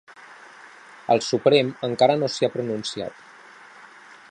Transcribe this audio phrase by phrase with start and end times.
[1.15, 3.23] El Suprem encara no s’hi ha pronunciat.